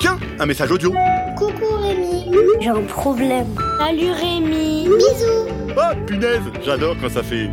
[0.00, 0.94] Tiens, un message audio.
[1.36, 2.30] Coucou Rémi.
[2.60, 3.52] J'ai un problème.
[3.80, 4.84] Salut Rémi.
[4.84, 5.48] Bisous.
[5.76, 7.50] Oh, punaise, j'adore quand ça fait...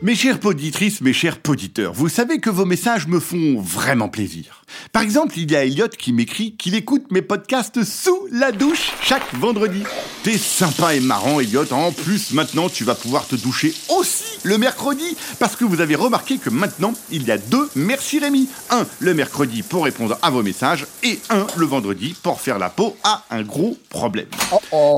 [0.00, 4.62] Mes chères poditrices, mes chers poditeurs, vous savez que vos messages me font vraiment plaisir.
[4.92, 8.92] Par exemple, il y a Elliot qui m'écrit qu'il écoute mes podcasts sous la douche
[9.02, 9.82] chaque vendredi.
[10.28, 11.72] T'es sympa et marrant, Elliot.
[11.72, 15.94] En plus, maintenant, tu vas pouvoir te doucher aussi le mercredi, parce que vous avez
[15.94, 18.46] remarqué que maintenant, il y a deux Merci Rémi.
[18.68, 22.68] Un le mercredi pour répondre à vos messages, et un le vendredi pour faire la
[22.68, 24.28] peau à un gros problème.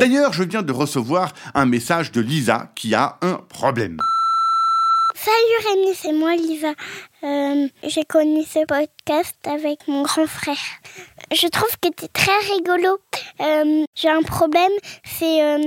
[0.00, 3.98] D'ailleurs, je viens de recevoir un message de Lisa qui a un problème.
[5.20, 6.74] Salut Rémi, c'est moi Lisa.
[7.24, 10.54] Euh, J'ai connu ce podcast avec mon grand frère.
[11.32, 12.98] Je trouve que tu es très rigolo.
[13.40, 14.70] Euh, J'ai un problème,
[15.04, 15.58] c'est euh,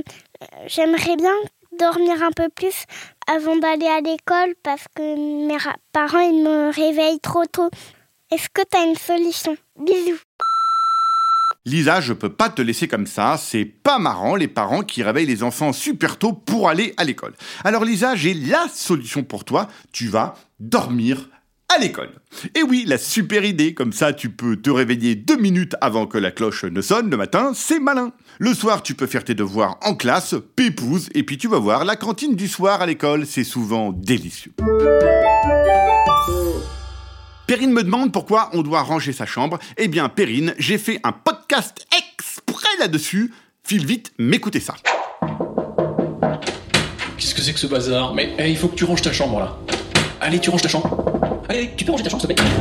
[0.67, 1.35] j'aimerais bien
[1.77, 2.85] dormir un peu plus
[3.27, 5.57] avant d'aller à l'école parce que mes
[5.91, 7.69] parents ils me réveillent trop tôt.
[8.31, 9.57] Est-ce que tu as une solution?
[9.77, 10.21] Bisous.
[11.65, 15.27] Lisa, je peux pas te laisser comme ça, c'est pas marrant les parents qui réveillent
[15.27, 17.33] les enfants super tôt pour aller à l'école.
[17.63, 21.29] Alors Lisa, j'ai la solution pour toi, tu vas dormir
[21.69, 22.09] à l'école.
[22.55, 26.17] Et oui, la super idée, comme ça tu peux te réveiller deux minutes avant que
[26.17, 28.11] la cloche ne sonne le matin, c'est malin.
[28.39, 31.85] Le soir, tu peux faire tes devoirs en classe, pépouse, et puis tu vas voir
[31.85, 34.53] la cantine du soir à l'école, c'est souvent délicieux.
[37.51, 39.59] Perrine me demande pourquoi on doit ranger sa chambre.
[39.75, 43.33] Eh bien, Perrine, j'ai fait un podcast exprès là-dessus.
[43.61, 44.73] File vite, m'écoutez ça.
[47.17, 48.13] Qu'est-ce que c'est que ce bazar?
[48.13, 49.57] Mais eh, il faut que tu ranges ta chambre là.
[50.21, 51.43] Allez, tu ranges ta chambre.
[51.49, 52.51] Allez, tu peux ranger ta chambre, s'il te plaît.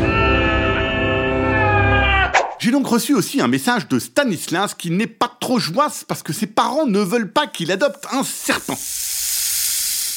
[2.59, 6.33] J'ai donc reçu aussi un message de Stanislas qui n'est pas trop joyeux parce que
[6.33, 8.77] ses parents ne veulent pas qu'il adopte un serpent.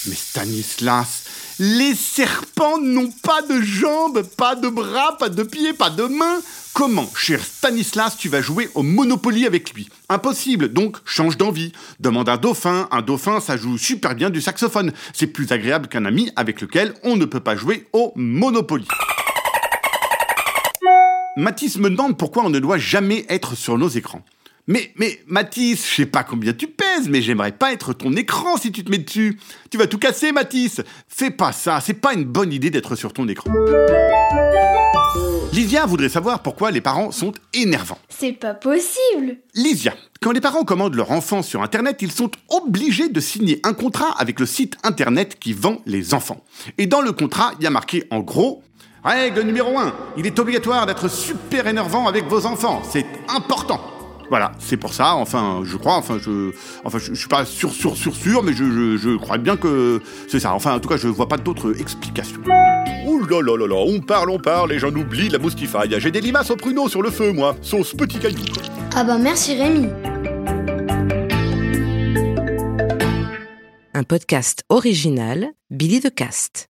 [0.08, 1.26] Mais Stanislas,
[1.60, 6.40] les serpents n'ont pas de jambes, pas de bras, pas de pieds, pas de mains.
[6.74, 9.90] Comment, cher Stanislas, tu vas jouer au Monopoly avec lui?
[10.10, 11.72] Impossible, donc change d'envie.
[12.00, 14.92] Demande un dauphin, un dauphin ça joue super bien du saxophone.
[15.14, 18.88] C'est plus agréable qu'un ami avec lequel on ne peut pas jouer au Monopoly.
[21.38, 24.24] Mathis me demande pourquoi on ne doit jamais être sur nos écrans.
[24.66, 28.56] Mais, mais, Mathis, je sais pas combien tu pèses, mais j'aimerais pas être ton écran
[28.56, 29.38] si tu te mets dessus.
[29.70, 30.80] Tu vas tout casser, Mathis.
[31.10, 33.52] Fais pas ça, c'est pas une bonne idée d'être sur ton écran.
[35.52, 38.00] Lysia voudrait savoir pourquoi les parents sont énervants.
[38.08, 43.10] C'est pas possible Lysia, quand les parents commandent leur enfant sur Internet, ils sont obligés
[43.10, 46.42] de signer un contrat avec le site Internet qui vend les enfants.
[46.78, 48.64] Et dans le contrat, il y a marqué en gros
[49.04, 53.82] Règle numéro 1, il est obligatoire d'être super énervant avec vos enfants, c'est important.
[54.30, 56.52] Voilà, c'est pour ça, enfin, je crois, enfin, je,
[56.84, 59.58] enfin, je, je suis pas sûr, sûr, sûr, sûr, mais je, je, je crois bien
[59.58, 60.54] que c'est ça.
[60.54, 62.42] Enfin, en tout cas, je vois pas d'autres explications.
[63.06, 65.96] Ouh là là là là, on parle, on parle, et j'en oublie la moustifaille.
[66.00, 68.40] J'ai des limaces au pruneau sur le feu, moi, sauce petit caillou.
[68.96, 69.90] Ah bah merci Rémi
[73.94, 76.70] Un podcast original, Billy de Cast.